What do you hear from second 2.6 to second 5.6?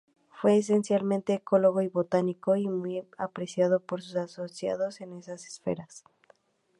muy apreciado por sus asociados en esas